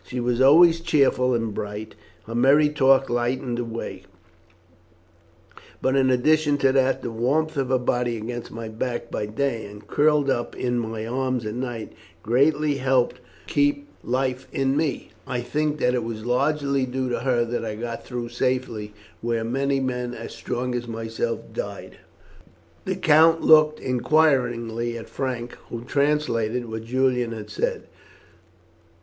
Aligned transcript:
She 0.03 0.19
was 0.19 0.41
always 0.41 0.79
cheerful 0.79 1.35
and 1.35 1.53
bright, 1.53 1.93
and 2.25 2.25
her 2.25 2.33
merry 2.33 2.69
talk 2.69 3.07
lightened 3.07 3.59
the 3.59 3.63
way, 3.63 4.01
but 5.79 5.95
in 5.95 6.09
addition 6.09 6.57
to 6.57 6.71
that 6.71 7.03
the 7.03 7.11
warmth 7.11 7.55
of 7.55 7.69
her 7.69 7.77
body 7.77 8.17
against 8.17 8.49
my 8.49 8.67
back 8.67 9.11
by 9.11 9.27
day 9.27 9.63
and 9.67 9.85
curled 9.85 10.27
up 10.27 10.57
in 10.57 10.79
my 10.79 11.05
arms 11.05 11.45
at 11.45 11.53
night, 11.53 11.93
greatly 12.23 12.77
helped 12.77 13.17
to 13.17 13.21
keep 13.45 13.89
life 14.03 14.47
in 14.51 14.75
me. 14.75 15.11
I 15.27 15.41
think 15.41 15.77
that 15.77 15.93
it 15.93 16.03
was 16.03 16.25
largely 16.25 16.87
due 16.87 17.09
to 17.09 17.19
her 17.19 17.45
that 17.45 17.63
I 17.63 17.75
got 17.75 18.03
through 18.03 18.29
safely 18.29 18.95
where 19.21 19.43
many 19.43 19.79
men 19.79 20.15
as 20.15 20.33
strong 20.33 20.73
as 20.73 20.87
myself 20.87 21.41
died." 21.53 21.97
The 22.85 22.95
count 22.95 23.43
looked 23.43 23.79
inquiringly 23.79 24.97
at 24.97 25.07
Frank, 25.09 25.53
who 25.69 25.83
translated 25.83 26.65
what 26.67 26.85
Julian 26.85 27.33
had 27.33 27.51
said. 27.51 27.83